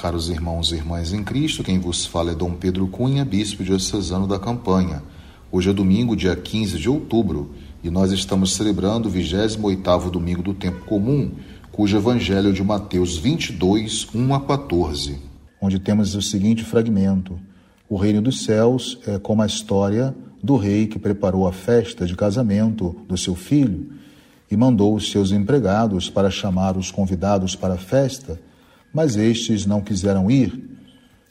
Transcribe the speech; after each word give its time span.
caros 0.00 0.30
irmãos 0.30 0.72
e 0.72 0.76
irmãs 0.76 1.12
em 1.12 1.22
Cristo. 1.22 1.62
Quem 1.62 1.78
vos 1.78 2.06
fala 2.06 2.30
é 2.30 2.34
Dom 2.34 2.52
Pedro 2.52 2.86
Cunha, 2.88 3.22
bispo 3.22 3.62
diocesano 3.62 4.26
da 4.26 4.38
Campanha. 4.38 5.02
Hoje 5.52 5.68
é 5.68 5.72
domingo, 5.74 6.16
dia 6.16 6.34
15 6.34 6.78
de 6.78 6.88
outubro, 6.88 7.50
e 7.84 7.90
nós 7.90 8.10
estamos 8.10 8.54
celebrando 8.54 9.10
o 9.10 9.12
28º 9.12 10.10
domingo 10.10 10.42
do 10.42 10.54
tempo 10.54 10.86
comum, 10.86 11.32
cujo 11.70 11.98
evangelho 11.98 12.48
é 12.48 12.52
de 12.52 12.62
Mateus 12.62 13.18
22, 13.18 14.08
1 14.14 14.34
a 14.34 14.40
14, 14.40 15.18
onde 15.60 15.78
temos 15.78 16.14
o 16.14 16.22
seguinte 16.22 16.64
fragmento: 16.64 17.38
O 17.86 17.98
reino 17.98 18.22
dos 18.22 18.42
céus 18.42 18.98
é 19.06 19.18
como 19.18 19.42
a 19.42 19.46
história 19.46 20.14
do 20.42 20.56
rei 20.56 20.86
que 20.86 20.98
preparou 20.98 21.46
a 21.46 21.52
festa 21.52 22.06
de 22.06 22.16
casamento 22.16 22.96
do 23.06 23.18
seu 23.18 23.34
filho 23.34 23.92
e 24.50 24.56
mandou 24.56 24.94
os 24.94 25.10
seus 25.10 25.30
empregados 25.30 26.08
para 26.08 26.30
chamar 26.30 26.78
os 26.78 26.90
convidados 26.90 27.54
para 27.54 27.74
a 27.74 27.78
festa 27.78 28.40
mas 28.92 29.16
estes 29.16 29.66
não 29.66 29.80
quiseram 29.80 30.30
ir. 30.30 30.68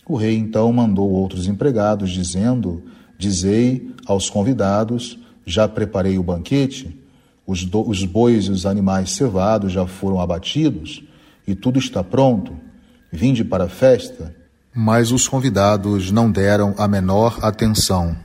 O 0.05 0.15
rei 0.15 0.35
então 0.37 0.71
mandou 0.73 1.09
outros 1.09 1.47
empregados, 1.47 2.09
dizendo: 2.11 2.83
Dizei 3.17 3.91
aos 4.05 4.29
convidados: 4.29 5.19
Já 5.45 5.67
preparei 5.67 6.17
o 6.17 6.23
banquete, 6.23 6.97
os, 7.45 7.63
do, 7.63 7.87
os 7.87 8.03
bois 8.05 8.45
e 8.45 8.51
os 8.51 8.65
animais 8.65 9.11
cevados 9.11 9.71
já 9.71 9.85
foram 9.85 10.19
abatidos, 10.19 11.03
e 11.47 11.53
tudo 11.53 11.79
está 11.79 12.03
pronto. 12.03 12.53
Vinde 13.11 13.43
para 13.43 13.65
a 13.65 13.69
festa. 13.69 14.35
Mas 14.73 15.11
os 15.11 15.27
convidados 15.27 16.11
não 16.11 16.31
deram 16.31 16.75
a 16.77 16.87
menor 16.87 17.39
atenção. 17.41 18.15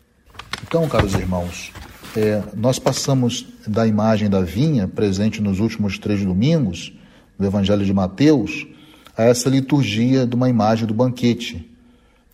Então, 0.62 0.86
caros 0.88 1.14
irmãos, 1.14 1.72
é, 2.16 2.42
nós 2.54 2.78
passamos 2.78 3.46
da 3.66 3.86
imagem 3.86 4.28
da 4.30 4.40
vinha, 4.40 4.86
presente 4.86 5.40
nos 5.42 5.58
últimos 5.58 5.98
três 5.98 6.22
domingos, 6.24 6.92
do 7.38 7.46
Evangelho 7.46 7.84
de 7.84 7.92
Mateus, 7.92 8.66
a 9.16 9.24
essa 9.24 9.48
liturgia 9.48 10.26
de 10.26 10.34
uma 10.34 10.48
imagem 10.48 10.86
do 10.86 10.94
banquete, 10.94 11.70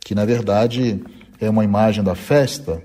que 0.00 0.14
na 0.14 0.24
verdade 0.24 1.02
é 1.40 1.48
uma 1.48 1.64
imagem 1.64 2.02
da 2.02 2.14
festa. 2.14 2.82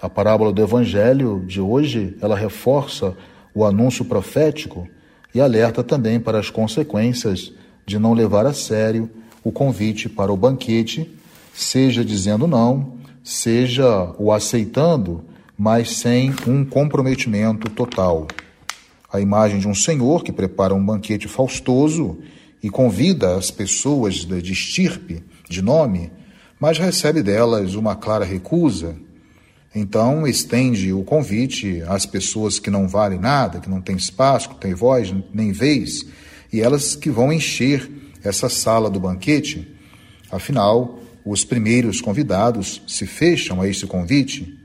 A 0.00 0.08
parábola 0.08 0.52
do 0.52 0.62
evangelho 0.62 1.44
de 1.46 1.60
hoje, 1.60 2.16
ela 2.20 2.36
reforça 2.36 3.16
o 3.54 3.64
anúncio 3.64 4.04
profético 4.04 4.88
e 5.34 5.40
alerta 5.40 5.82
também 5.82 6.18
para 6.18 6.38
as 6.38 6.50
consequências 6.50 7.52
de 7.86 7.98
não 7.98 8.12
levar 8.12 8.46
a 8.46 8.52
sério 8.52 9.10
o 9.44 9.50
convite 9.50 10.08
para 10.08 10.32
o 10.32 10.36
banquete, 10.36 11.10
seja 11.52 12.04
dizendo 12.04 12.46
não, 12.46 12.94
seja 13.24 14.14
o 14.18 14.32
aceitando, 14.32 15.24
mas 15.56 15.96
sem 15.96 16.34
um 16.46 16.64
comprometimento 16.64 17.68
total. 17.70 18.26
A 19.12 19.20
imagem 19.20 19.58
de 19.58 19.68
um 19.68 19.74
senhor 19.74 20.24
que 20.24 20.32
prepara 20.32 20.74
um 20.74 20.84
banquete 20.84 21.28
faustoso 21.28 22.18
e 22.62 22.70
convida 22.70 23.36
as 23.36 23.50
pessoas 23.50 24.24
de 24.24 24.52
estirpe, 24.52 25.22
de 25.48 25.60
nome, 25.60 26.10
mas 26.60 26.78
recebe 26.78 27.22
delas 27.22 27.74
uma 27.74 27.96
clara 27.96 28.24
recusa. 28.24 28.94
Então 29.74 30.26
estende 30.26 30.92
o 30.92 31.02
convite 31.02 31.82
às 31.88 32.06
pessoas 32.06 32.58
que 32.58 32.70
não 32.70 32.86
valem 32.86 33.18
nada, 33.18 33.58
que 33.58 33.68
não 33.68 33.80
têm 33.80 33.96
espaço, 33.96 34.50
que 34.50 34.60
têm 34.60 34.74
voz, 34.74 35.12
nem 35.34 35.50
vez, 35.50 36.06
e 36.52 36.60
elas 36.60 36.94
que 36.94 37.10
vão 37.10 37.32
encher 37.32 37.90
essa 38.22 38.48
sala 38.48 38.88
do 38.88 39.00
banquete. 39.00 39.66
Afinal, 40.30 41.00
os 41.24 41.44
primeiros 41.44 42.00
convidados 42.00 42.82
se 42.86 43.06
fecham 43.06 43.60
a 43.60 43.68
esse 43.68 43.86
convite. 43.86 44.58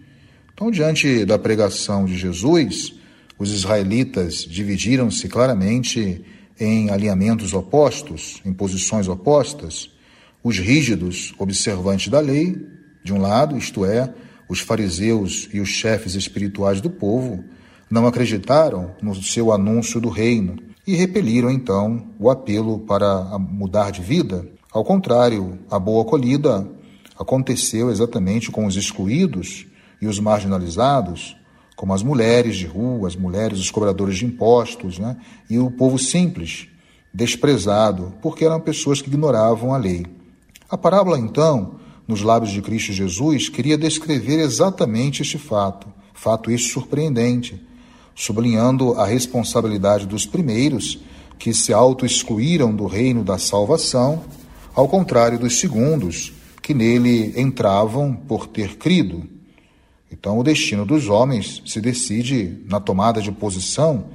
Então, 0.54 0.70
diante 0.70 1.24
da 1.26 1.38
pregação 1.40 2.06
de 2.06 2.18
Jesus, 2.18 2.94
os 3.40 3.52
israelitas 3.52 4.44
dividiram-se 4.44 5.28
claramente 5.28 6.24
em 6.60 6.90
alinhamentos 6.90 7.54
opostos, 7.54 8.42
em 8.46 8.54
posições 8.54 9.08
opostas, 9.08 9.90
os 10.44 10.58
rígidos 10.58 11.34
observantes 11.38 12.08
da 12.10 12.20
lei, 12.20 12.56
de 13.04 13.14
um 13.14 13.22
lado, 13.22 13.58
isto 13.58 13.86
é, 13.86 14.14
os 14.50 14.60
fariseus 14.60 15.48
e 15.54 15.60
os 15.60 15.70
chefes 15.70 16.16
espirituais 16.16 16.82
do 16.82 16.90
povo, 16.90 17.44
não 17.90 18.06
acreditaram 18.06 18.92
no 19.02 19.16
seu 19.16 19.52
anúncio 19.52 20.02
do 20.02 20.10
reino 20.10 20.58
e 20.86 20.96
repeliram 20.96 21.50
então 21.50 22.08
o 22.20 22.30
apelo 22.30 22.80
para 22.80 23.38
mudar 23.40 23.92
de 23.92 24.02
vida. 24.02 24.46
Ao 24.72 24.84
contrário, 24.84 25.60
a 25.70 25.80
boa 25.80 26.02
acolhida 26.02 26.70
aconteceu 27.18 27.90
exatamente 27.90 28.52
com 28.52 28.66
os 28.66 28.76
excluídos 28.76 29.66
e 30.02 30.08
os 30.08 30.20
marginalizados, 30.20 31.37
como 31.78 31.94
as 31.94 32.02
mulheres 32.02 32.58
de 32.58 32.66
rua, 32.66 33.08
as 33.08 33.16
mulheres, 33.16 33.60
os 33.60 33.70
cobradores 33.70 34.18
de 34.18 34.26
impostos, 34.26 34.98
né? 34.98 35.16
e 35.48 35.60
o 35.60 35.70
povo 35.70 36.00
simples, 36.00 36.68
desprezado, 37.14 38.14
porque 38.20 38.44
eram 38.44 38.60
pessoas 38.60 39.00
que 39.00 39.08
ignoravam 39.08 39.72
a 39.72 39.78
lei. 39.78 40.04
A 40.68 40.76
parábola, 40.76 41.20
então, 41.20 41.76
nos 42.08 42.24
lábios 42.24 42.52
de 42.52 42.64
Cristo 42.64 42.92
Jesus, 42.92 43.48
queria 43.48 43.78
descrever 43.78 44.40
exatamente 44.40 45.22
este 45.22 45.38
fato, 45.38 45.88
fato 46.16 46.50
este 46.50 46.72
surpreendente, 46.72 47.62
sublinhando 48.16 48.94
a 48.94 49.06
responsabilidade 49.06 50.08
dos 50.08 50.26
primeiros 50.26 51.00
que 51.38 51.54
se 51.54 51.72
auto-excluíram 51.72 52.76
do 52.76 52.88
reino 52.88 53.24
da 53.24 53.38
salvação, 53.38 54.24
ao 54.74 54.88
contrário 54.88 55.38
dos 55.38 55.60
segundos, 55.60 56.34
que 56.60 56.74
nele 56.74 57.40
entravam 57.40 58.16
por 58.16 58.48
ter 58.48 58.78
crido. 58.78 59.37
Então, 60.12 60.38
o 60.38 60.44
destino 60.44 60.86
dos 60.86 61.10
homens 61.10 61.62
se 61.66 61.82
decide 61.82 62.64
na 62.70 62.80
tomada 62.80 63.22
de 63.22 63.32
posição 63.32 64.10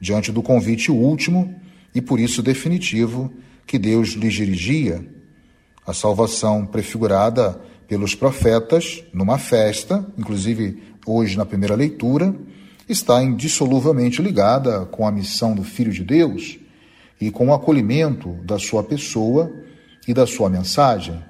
diante 0.00 0.30
do 0.30 0.42
convite 0.42 0.90
último 0.90 1.54
e 1.94 2.00
por 2.00 2.20
isso 2.20 2.42
definitivo 2.42 3.32
que 3.66 3.78
Deus 3.78 4.10
lhes 4.10 4.34
dirigia. 4.34 5.04
A 5.86 5.92
salvação 5.92 6.66
prefigurada 6.66 7.60
pelos 7.86 8.14
profetas 8.14 9.02
numa 9.12 9.38
festa, 9.38 10.06
inclusive 10.16 10.82
hoje 11.06 11.36
na 11.36 11.46
primeira 11.46 11.74
leitura, 11.74 12.34
está 12.88 13.22
indissoluvelmente 13.22 14.20
ligada 14.20 14.84
com 14.86 15.06
a 15.06 15.12
missão 15.12 15.54
do 15.54 15.64
Filho 15.64 15.92
de 15.92 16.04
Deus 16.04 16.58
e 17.20 17.30
com 17.30 17.48
o 17.48 17.54
acolhimento 17.54 18.32
da 18.44 18.58
sua 18.58 18.82
pessoa 18.82 19.50
e 20.06 20.14
da 20.14 20.26
sua 20.26 20.48
mensagem. 20.48 21.22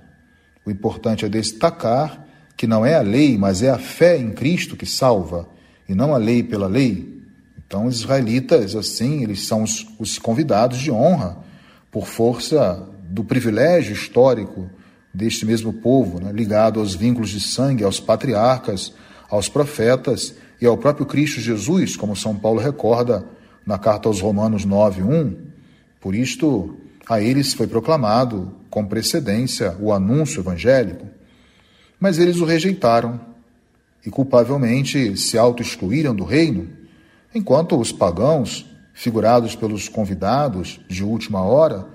O 0.66 0.70
importante 0.70 1.24
é 1.24 1.28
destacar 1.28 2.27
que 2.58 2.66
não 2.66 2.84
é 2.84 2.96
a 2.96 3.02
lei, 3.02 3.38
mas 3.38 3.62
é 3.62 3.70
a 3.70 3.78
fé 3.78 4.18
em 4.18 4.32
Cristo 4.32 4.76
que 4.76 4.84
salva, 4.84 5.48
e 5.88 5.94
não 5.94 6.12
a 6.12 6.18
lei 6.18 6.42
pela 6.42 6.66
lei. 6.66 7.22
Então, 7.56 7.86
os 7.86 8.00
israelitas, 8.00 8.74
assim, 8.74 9.22
eles 9.22 9.46
são 9.46 9.62
os, 9.62 9.86
os 9.96 10.18
convidados 10.18 10.78
de 10.78 10.90
honra, 10.90 11.38
por 11.90 12.06
força 12.06 12.84
do 13.08 13.22
privilégio 13.22 13.92
histórico 13.92 14.68
deste 15.14 15.46
mesmo 15.46 15.72
povo, 15.72 16.20
né, 16.20 16.32
ligado 16.32 16.80
aos 16.80 16.94
vínculos 16.94 17.30
de 17.30 17.40
sangue, 17.40 17.84
aos 17.84 18.00
patriarcas, 18.00 18.92
aos 19.30 19.48
profetas 19.48 20.34
e 20.60 20.66
ao 20.66 20.76
próprio 20.76 21.06
Cristo 21.06 21.40
Jesus, 21.40 21.96
como 21.96 22.16
São 22.16 22.34
Paulo 22.34 22.60
recorda 22.60 23.24
na 23.64 23.78
carta 23.78 24.08
aos 24.08 24.20
Romanos 24.20 24.66
9:1. 24.66 25.36
Por 26.00 26.14
isto, 26.14 26.76
a 27.08 27.20
eles 27.20 27.54
foi 27.54 27.68
proclamado 27.68 28.52
com 28.68 28.84
precedência 28.84 29.76
o 29.80 29.92
anúncio 29.92 30.40
evangélico. 30.40 31.06
Mas 31.98 32.18
eles 32.18 32.38
o 32.38 32.44
rejeitaram 32.44 33.20
e 34.04 34.10
culpavelmente 34.10 35.16
se 35.16 35.36
auto-excluíram 35.36 36.14
do 36.14 36.24
reino, 36.24 36.68
enquanto 37.34 37.78
os 37.78 37.92
pagãos, 37.92 38.66
figurados 38.94 39.54
pelos 39.54 39.88
convidados 39.88 40.80
de 40.88 41.04
última 41.04 41.42
hora, 41.42 41.86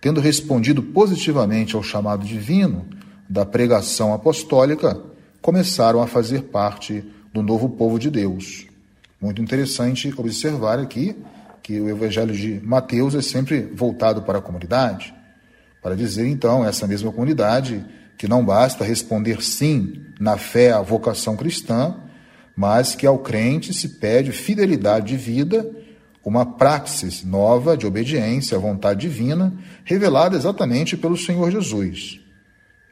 tendo 0.00 0.20
respondido 0.20 0.82
positivamente 0.82 1.76
ao 1.76 1.82
chamado 1.82 2.24
divino 2.24 2.86
da 3.28 3.46
pregação 3.46 4.12
apostólica, 4.12 5.00
começaram 5.40 6.02
a 6.02 6.06
fazer 6.06 6.42
parte 6.42 7.04
do 7.32 7.42
novo 7.42 7.68
povo 7.68 7.98
de 7.98 8.10
Deus. 8.10 8.66
Muito 9.20 9.40
interessante 9.40 10.12
observar 10.16 10.78
aqui 10.78 11.16
que 11.62 11.80
o 11.80 11.88
evangelho 11.88 12.34
de 12.34 12.60
Mateus 12.64 13.14
é 13.14 13.22
sempre 13.22 13.62
voltado 13.74 14.22
para 14.22 14.38
a 14.38 14.42
comunidade, 14.42 15.14
para 15.80 15.94
dizer 15.94 16.26
então 16.26 16.64
essa 16.64 16.86
mesma 16.86 17.12
comunidade 17.12 17.84
que 18.22 18.28
não 18.28 18.44
basta 18.44 18.84
responder 18.84 19.42
sim 19.42 20.00
na 20.20 20.38
fé 20.38 20.70
à 20.70 20.80
vocação 20.80 21.36
cristã, 21.36 21.96
mas 22.54 22.94
que 22.94 23.04
ao 23.04 23.18
crente 23.18 23.74
se 23.74 23.98
pede 23.98 24.30
fidelidade 24.30 25.08
de 25.08 25.16
vida, 25.16 25.68
uma 26.24 26.46
praxis 26.46 27.24
nova 27.24 27.76
de 27.76 27.84
obediência 27.84 28.56
à 28.56 28.60
vontade 28.60 29.00
divina, 29.00 29.52
revelada 29.84 30.36
exatamente 30.36 30.96
pelo 30.96 31.16
Senhor 31.16 31.50
Jesus. 31.50 32.20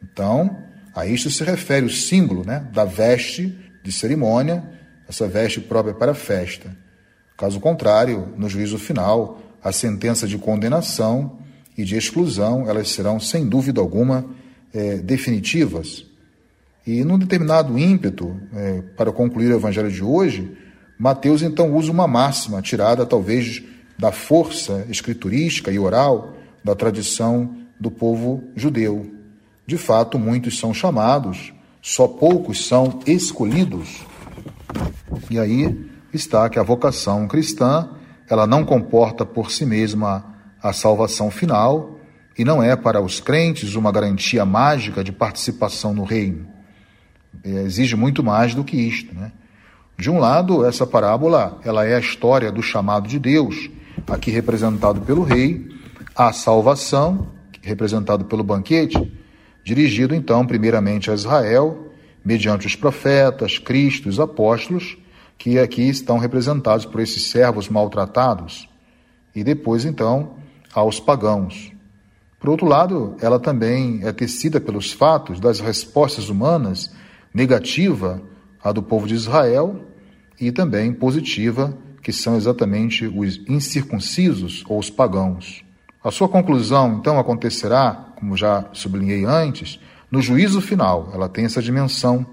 Então, 0.03 0.65
a 0.93 1.07
isto 1.07 1.31
se 1.31 1.45
refere 1.45 1.87
o 1.87 1.91
símbolo 1.91 2.45
né, 2.45 2.67
da 2.73 2.85
veste 2.85 3.57
de 3.85 3.93
cerimônia, 3.93 4.69
essa 5.09 5.29
veste 5.29 5.61
própria 5.61 5.95
para 5.95 6.11
a 6.11 6.15
festa. 6.17 6.77
Caso 7.37 7.61
contrário, 7.61 8.35
no 8.37 8.49
juízo 8.49 8.79
final, 8.79 9.41
a 9.63 9.71
sentença 9.71 10.27
de 10.27 10.37
condenação 10.37 11.39
e 11.79 11.85
de 11.85 11.95
exclusão, 11.95 12.69
elas 12.69 12.89
serão, 12.89 13.21
sem 13.21 13.49
dúvida 13.49 13.81
alguma, 13.81 14.40
é, 14.73 14.97
definitivas. 14.99 16.07
E 16.87 17.05
num 17.05 17.19
determinado 17.19 17.79
ímpeto, 17.79 18.37
é, 18.55 18.83
para 18.97 19.13
concluir 19.13 19.53
o 19.53 19.57
evangelho 19.57 19.91
de 19.91 20.03
hoje, 20.03 20.57
Mateus 20.99 21.43
então 21.43 21.75
usa 21.75 21.91
uma 21.91 22.07
máxima 22.07 22.61
tirada 22.63 23.07
talvez 23.07 23.63
da 23.99 24.11
força 24.11 24.87
escriturística 24.89 25.71
e 25.71 25.79
oral 25.79 26.35
da 26.65 26.75
tradição 26.75 27.57
do 27.79 27.91
povo 27.91 28.43
judeu. 28.57 29.11
De 29.67 29.77
fato, 29.77 30.19
muitos 30.19 30.59
são 30.59 30.75
chamados, 30.75 31.53
só 31.81 32.09
poucos 32.09 32.67
são 32.67 33.01
escolhidos. 33.07 34.05
E 35.31 35.39
aí 35.39 35.89
está 36.13 36.49
que 36.49 36.59
a 36.59 36.63
vocação 36.63 37.29
cristã, 37.29 37.91
ela 38.29 38.47
não 38.47 38.65
comporta 38.65 39.25
por 39.25 39.51
si 39.51 39.65
mesma 39.65 40.25
a 40.63 40.73
salvação 40.73 41.31
final 41.31 42.00
e 42.39 42.45
não 42.45 42.63
é 42.63 42.77
para 42.77 43.01
os 43.01 43.21
crentes 43.21 43.75
uma 43.75 43.93
garantia 43.93 44.45
mágica 44.45 45.05
de 45.05 45.13
participação 45.13 45.93
no 45.93 46.05
reino. 46.05 46.47
É, 47.45 47.49
exige 47.63 47.97
muito 47.97 48.23
mais 48.23 48.55
do 48.55 48.65
que 48.65 48.77
isto, 48.77 49.15
né? 49.15 49.33
De 49.99 50.11
um 50.11 50.19
lado, 50.19 50.65
essa 50.65 50.87
parábola, 50.87 51.61
ela 51.63 51.85
é 51.85 51.95
a 51.95 52.01
história 52.01 52.51
do 52.51 52.63
chamado 52.63 53.07
de 53.07 53.19
Deus, 53.19 53.69
aqui 54.09 54.31
representado 54.31 55.03
pelo 55.03 55.23
rei, 55.23 55.69
à 56.17 56.33
salvação, 56.33 57.29
representado 57.61 58.25
pelo 58.25 58.43
banquete, 58.43 59.13
dirigido 59.63 60.15
então 60.15 60.47
primeiramente 60.47 61.11
a 61.11 61.15
Israel, 61.15 61.93
mediante 62.25 62.67
os 62.67 62.75
profetas, 62.75 63.59
Cristo, 63.59 64.09
os 64.09 64.19
apóstolos, 64.19 64.97
que 65.37 65.59
aqui 65.59 65.89
estão 65.89 66.19
representados 66.19 66.87
por 66.87 67.01
esses 67.01 67.25
servos 67.25 67.69
maltratados, 67.69 68.69
e 69.35 69.45
depois 69.45 69.85
então 69.85 70.37
aos 70.73 70.99
pagãos. 70.99 71.73
Por 72.41 72.49
outro 72.49 72.67
lado, 72.67 73.15
ela 73.21 73.39
também 73.39 74.01
é 74.03 74.11
tecida 74.13 74.59
pelos 74.59 74.91
fatos 74.91 75.39
das 75.39 75.61
respostas 75.61 76.31
humanas, 76.31 76.91
negativa 77.35 78.23
a 78.65 78.73
do 78.73 78.83
povo 78.83 79.07
de 79.07 79.15
Israel, 79.15 79.85
e 80.41 80.51
também 80.51 80.91
positiva, 80.91 81.77
que 82.03 82.15
são 82.15 82.37
exatamente 82.37 83.07
os 83.07 83.43
incircuncisos 83.47 84.65
ou 84.67 84.79
os 84.79 84.89
pagãos. 84.89 85.63
A 86.03 86.11
sua 86.11 86.31
conclusão, 86.31 86.97
então, 86.99 87.19
acontecerá, 87.19 88.15
como 88.19 88.35
já 88.35 88.65
sublinhei 88.73 89.27
antes, 89.27 89.79
no 90.11 90.23
juízo 90.23 90.63
final. 90.63 91.11
Ela 91.13 91.29
tem 91.29 91.45
essa 91.45 91.61
dimensão 91.61 92.25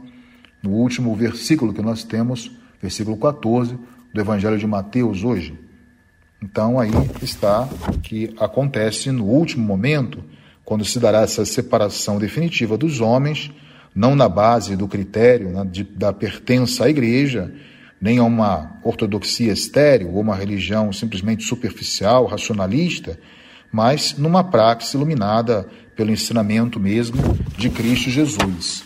no 0.63 0.69
último 0.69 1.13
versículo 1.15 1.73
que 1.73 1.81
nós 1.81 2.05
temos, 2.05 2.49
versículo 2.81 3.17
14 3.17 3.77
do 4.13 4.21
Evangelho 4.21 4.57
de 4.57 4.65
Mateus 4.65 5.25
hoje. 5.25 5.66
Então 6.41 6.79
aí 6.79 6.91
está 7.21 7.67
que 8.03 8.33
acontece 8.39 9.11
no 9.11 9.25
último 9.25 9.65
momento, 9.65 10.23
quando 10.63 10.85
se 10.85 10.99
dará 10.99 11.21
essa 11.21 11.45
separação 11.45 12.19
definitiva 12.19 12.77
dos 12.77 13.01
homens, 13.01 13.51
não 13.95 14.15
na 14.15 14.29
base 14.29 14.75
do 14.75 14.87
critério 14.87 15.49
né, 15.49 15.65
de, 15.65 15.83
da 15.83 16.13
pertença 16.13 16.85
à 16.85 16.89
igreja, 16.89 17.51
nem 17.99 18.19
a 18.19 18.23
uma 18.23 18.79
ortodoxia 18.83 19.51
estéril 19.51 20.13
ou 20.13 20.21
uma 20.21 20.35
religião 20.35 20.93
simplesmente 20.93 21.43
superficial, 21.43 22.25
racionalista, 22.25 23.19
mas 23.71 24.15
numa 24.15 24.43
praxe 24.43 24.95
iluminada 24.95 25.67
pelo 25.95 26.11
ensinamento 26.11 26.79
mesmo 26.79 27.17
de 27.57 27.69
Cristo 27.71 28.11
Jesus. 28.11 28.83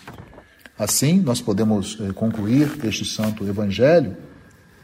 Assim, 0.79 1.19
nós 1.19 1.41
podemos 1.41 1.97
eh, 1.99 2.13
concluir 2.13 2.79
este 2.85 3.03
santo 3.03 3.45
evangelho 3.45 4.15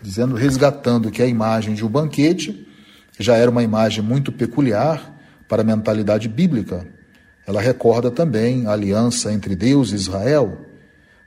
dizendo, 0.01 0.35
resgatando 0.35 1.11
que 1.11 1.21
a 1.21 1.27
imagem 1.27 1.73
de 1.73 1.85
um 1.85 1.89
banquete 1.89 2.67
já 3.19 3.35
era 3.35 3.49
uma 3.49 3.63
imagem 3.63 4.03
muito 4.03 4.31
peculiar 4.31 5.15
para 5.47 5.61
a 5.61 5.65
mentalidade 5.65 6.27
bíblica. 6.27 6.85
Ela 7.45 7.61
recorda 7.61 8.11
também 8.11 8.67
a 8.67 8.73
aliança 8.73 9.31
entre 9.31 9.55
Deus 9.55 9.91
e 9.91 9.95
Israel. 9.95 10.65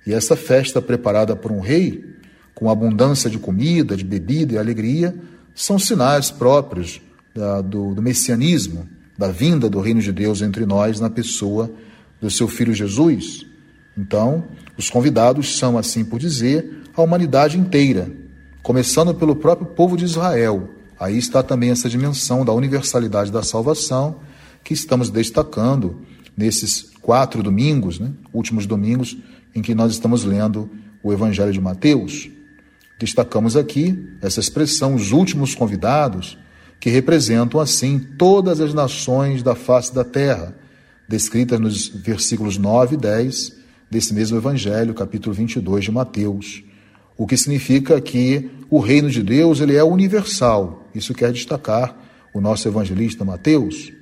E 0.07 0.13
essa 0.13 0.37
festa 0.37 0.81
preparada 0.81 1.35
por 1.35 1.51
um 1.51 1.61
rei, 1.61 2.05
com 2.55 2.71
abundância 2.71 3.31
de 3.31 3.39
comida, 3.39 3.97
de 3.97 4.05
bebida 4.05 4.55
e 4.55 4.59
alegria, 4.59 5.15
são 5.55 5.79
sinais 5.79 6.31
próprios 6.31 7.01
da, 7.35 7.61
do, 7.61 7.95
do 7.95 8.03
messianismo, 8.03 8.89
da 9.17 9.29
vinda 9.29 9.69
do 9.69 9.81
reino 9.81 10.01
de 10.01 10.13
Deus 10.13 10.43
entre 10.43 10.65
nós 10.67 11.01
na 11.01 11.11
pessoa 11.11 11.71
do 12.21 12.31
seu 12.31 12.47
filho 12.47 12.75
Jesus. 12.75 13.47
Então, 13.97 14.45
os 14.77 14.89
convidados 14.89 15.59
são, 15.59 15.77
assim 15.77 16.05
por 16.05 16.19
dizer, 16.19 16.83
a 16.95 17.03
humanidade 17.03 17.59
inteira, 17.59 18.11
começando 18.63 19.15
pelo 19.15 19.35
próprio 19.35 19.67
povo 19.67 19.97
de 19.97 20.05
Israel. 20.05 20.69
Aí 20.99 21.17
está 21.17 21.43
também 21.43 21.71
essa 21.71 21.89
dimensão 21.89 22.45
da 22.45 22.53
universalidade 22.53 23.33
da 23.33 23.43
salvação 23.43 24.21
que 24.63 24.75
estamos 24.75 25.09
destacando 25.09 26.03
nesses 26.37 26.91
quatro 27.01 27.43
domingos, 27.43 27.99
né, 27.99 28.13
últimos 28.33 28.67
domingos, 28.67 29.17
em 29.55 29.63
que 29.63 29.75
nós 29.75 29.93
estamos 29.93 30.25
lendo 30.25 30.71
o 31.03 31.13
Evangelho 31.13 31.53
de 31.53 31.61
Mateus. 31.61 32.29
Destacamos 32.99 33.57
aqui 33.57 33.99
essa 34.21 34.41
expressão, 34.41 34.95
os 34.95 35.11
últimos 35.11 35.55
convidados, 35.55 36.37
que 36.79 36.91
representam 36.91 37.61
assim 37.61 37.99
todas 37.99 38.61
as 38.61 38.75
nações 38.75 39.43
da 39.43 39.55
face 39.55 39.95
da 39.95 40.05
terra, 40.05 40.55
descritas 41.09 41.59
nos 41.59 41.89
versículos 41.89 42.59
9 42.59 42.95
e 42.95 42.99
10 42.99 43.57
desse 43.91 44.15
mesmo 44.15 44.37
Evangelho, 44.37 44.95
capítulo 44.95 45.35
22 45.35 45.85
de 45.85 45.91
Mateus 45.91 46.63
o 47.21 47.27
que 47.27 47.37
significa 47.37 48.01
que 48.01 48.51
o 48.71 48.79
reino 48.79 49.11
de 49.11 49.23
Deus 49.23 49.61
ele 49.61 49.77
é 49.77 49.85
universal. 49.85 50.89
Isso 50.95 51.13
quer 51.13 51.31
destacar 51.31 51.95
o 52.33 52.41
nosso 52.41 52.67
evangelista 52.67 53.27
Mateus. 53.27 53.93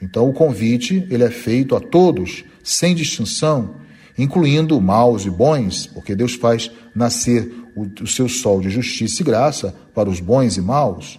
Então 0.00 0.30
o 0.30 0.32
convite 0.32 1.04
ele 1.10 1.24
é 1.24 1.30
feito 1.30 1.74
a 1.74 1.80
todos, 1.80 2.44
sem 2.62 2.94
distinção, 2.94 3.74
incluindo 4.16 4.80
maus 4.80 5.26
e 5.26 5.30
bons, 5.30 5.88
porque 5.88 6.14
Deus 6.14 6.34
faz 6.34 6.70
nascer 6.94 7.52
o, 7.74 7.88
o 8.04 8.06
seu 8.06 8.28
sol 8.28 8.60
de 8.60 8.70
justiça 8.70 9.20
e 9.20 9.24
graça 9.24 9.74
para 9.92 10.08
os 10.08 10.20
bons 10.20 10.56
e 10.56 10.60
maus. 10.60 11.18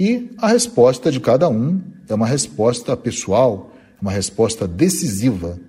E 0.00 0.32
a 0.38 0.48
resposta 0.48 1.12
de 1.12 1.20
cada 1.20 1.48
um 1.48 1.80
é 2.08 2.14
uma 2.14 2.26
resposta 2.26 2.96
pessoal, 2.96 3.72
uma 4.02 4.10
resposta 4.10 4.66
decisiva. 4.66 5.60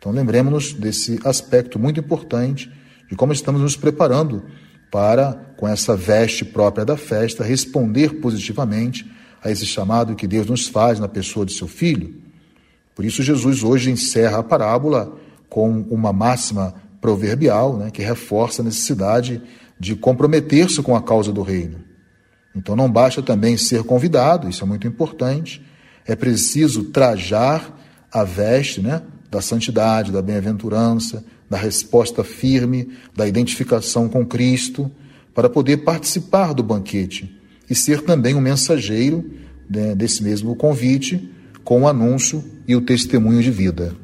Então 0.00 0.10
lembremos-nos 0.10 0.72
desse 0.72 1.20
aspecto 1.24 1.78
muito 1.78 2.00
importante 2.00 2.68
de 3.08 3.16
como 3.16 3.32
estamos 3.32 3.60
nos 3.60 3.76
preparando 3.76 4.44
para, 4.90 5.32
com 5.56 5.66
essa 5.66 5.96
veste 5.96 6.44
própria 6.44 6.84
da 6.84 6.96
festa, 6.96 7.42
responder 7.42 8.20
positivamente 8.20 9.10
a 9.42 9.50
esse 9.50 9.66
chamado 9.66 10.14
que 10.14 10.26
Deus 10.26 10.46
nos 10.46 10.68
faz 10.68 10.98
na 10.98 11.08
pessoa 11.08 11.44
de 11.44 11.52
seu 11.52 11.68
filho. 11.68 12.14
Por 12.94 13.04
isso, 13.04 13.22
Jesus 13.22 13.62
hoje 13.62 13.90
encerra 13.90 14.38
a 14.38 14.42
parábola 14.42 15.16
com 15.48 15.80
uma 15.90 16.12
máxima 16.12 16.74
proverbial 17.00 17.76
né, 17.76 17.90
que 17.90 18.02
reforça 18.02 18.62
a 18.62 18.64
necessidade 18.64 19.42
de 19.78 19.94
comprometer-se 19.94 20.80
com 20.80 20.96
a 20.96 21.02
causa 21.02 21.32
do 21.32 21.42
reino. 21.42 21.78
Então, 22.56 22.76
não 22.76 22.90
basta 22.90 23.20
também 23.20 23.56
ser 23.56 23.82
convidado, 23.82 24.48
isso 24.48 24.62
é 24.62 24.66
muito 24.66 24.86
importante, 24.86 25.60
é 26.06 26.14
preciso 26.14 26.84
trajar 26.84 27.76
a 28.12 28.22
veste 28.22 28.80
né, 28.80 29.02
da 29.28 29.40
santidade, 29.40 30.12
da 30.12 30.22
bem-aventurança, 30.22 31.24
da 31.54 31.60
resposta 31.60 32.24
firme, 32.24 32.88
da 33.14 33.28
identificação 33.28 34.08
com 34.08 34.26
Cristo, 34.26 34.90
para 35.32 35.48
poder 35.48 35.78
participar 35.78 36.52
do 36.52 36.64
banquete 36.64 37.32
e 37.70 37.76
ser 37.76 38.02
também 38.02 38.34
um 38.34 38.40
mensageiro 38.40 39.24
né, 39.70 39.94
desse 39.94 40.20
mesmo 40.20 40.56
convite, 40.56 41.30
com 41.62 41.82
o 41.82 41.88
anúncio 41.88 42.42
e 42.66 42.74
o 42.74 42.80
testemunho 42.80 43.40
de 43.40 43.52
vida. 43.52 43.94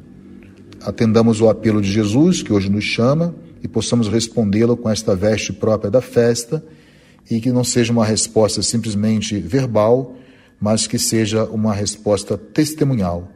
Atendamos 0.79 1.41
o 1.41 1.49
apelo 1.49 1.81
de 1.81 1.91
Jesus, 1.91 2.41
que 2.41 2.53
hoje 2.53 2.69
nos 2.69 2.85
chama, 2.85 3.35
e 3.61 3.67
possamos 3.67 4.07
respondê-lo 4.07 4.77
com 4.77 4.89
esta 4.89 5.13
veste 5.13 5.51
própria 5.51 5.91
da 5.91 5.99
festa, 5.99 6.63
e 7.29 7.41
que 7.41 7.51
não 7.51 7.65
seja 7.65 7.91
uma 7.91 8.05
resposta 8.05 8.63
simplesmente 8.63 9.37
verbal, 9.37 10.15
mas 10.57 10.87
que 10.87 10.97
seja 10.97 11.43
uma 11.43 11.73
resposta 11.73 12.37
testemunhal, 12.37 13.29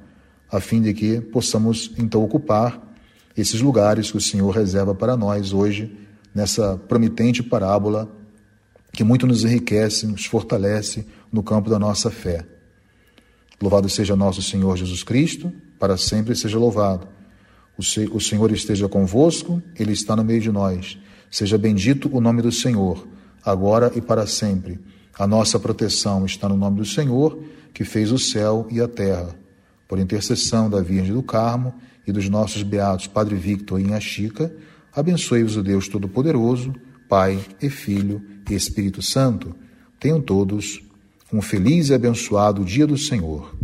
a 0.50 0.62
fim 0.62 0.81
de 0.81 0.93
que 0.93 1.19
possamos 1.19 1.91
então 1.98 2.24
ocupar 2.24 2.85
esses 3.36 3.62
lugares 3.62 4.12
que 4.12 4.18
o 4.18 4.22
Senhor 4.22 4.50
reserva 4.51 4.96
para 4.96 5.18
nós 5.18 5.54
hoje, 5.54 5.96
nessa 6.34 6.77
promitente 6.77 7.44
parábola 7.44 8.10
que 8.92 9.04
muito 9.04 9.27
nos 9.27 9.44
enriquece, 9.44 10.08
nos 10.08 10.25
fortalece 10.25 11.06
no 11.32 11.44
campo 11.44 11.70
da 11.70 11.77
nossa 11.77 12.10
fé. 12.10 12.46
Louvado 13.62 13.89
seja 13.89 14.15
nosso 14.15 14.42
Senhor 14.42 14.77
Jesus 14.77 15.04
Cristo, 15.04 15.51
para 15.77 15.98
sempre 15.98 16.36
seja 16.36 16.58
louvado. 16.58 17.08
O 17.77 18.22
Senhor 18.22 18.51
esteja 18.51 18.88
convosco, 18.88 19.62
Ele 19.77 19.92
está 19.92 20.15
no 20.15 20.24
meio 20.24 20.39
de 20.39 20.51
nós. 20.51 20.98
Seja 21.30 21.58
bendito 21.58 22.10
o 22.15 22.22
nome 22.22 22.42
do 22.42 22.51
Senhor, 22.51 23.06
agora 23.44 23.92
e 23.96 24.01
para 24.01 24.25
sempre. 24.25 24.80
A 25.18 25.27
nossa 25.27 25.60
proteção 25.60 26.25
está 26.25 26.48
no 26.48 26.56
nome 26.56 26.77
do 26.77 26.86
Senhor, 26.86 27.38
que 27.74 27.84
fez 27.84 28.12
o 28.12 28.18
céu 28.18 28.65
e 28.72 28.80
a 28.80 28.88
terra. 28.88 29.36
Por 29.88 30.00
intercessão 30.00 30.70
da 30.70 30.82
Virgem 30.82 31.13
do 31.13 31.22
Carmo, 31.22 31.74
e 32.08 32.12
dos 32.12 32.30
nossos 32.30 32.64
beatos 32.64 33.08
Padre 33.08 33.36
Victor 33.36 33.80
e 33.80 33.84
Inha 33.84 34.00
Chica, 34.00 34.54
abençoe-vos 34.94 35.58
o 35.58 35.64
Deus 35.64 35.88
Todo-Poderoso, 35.88 36.74
Pai 37.10 37.40
e 37.62 37.70
Filho 37.70 38.22
e 38.50 38.54
Espírito 38.54 39.02
Santo. 39.02 39.56
Tenham 40.00 40.22
todos 40.22 40.82
um 41.32 41.42
feliz 41.42 41.90
e 41.90 41.94
abençoado 41.94 42.64
dia 42.64 42.88
do 42.88 42.98
Senhor. 42.98 43.56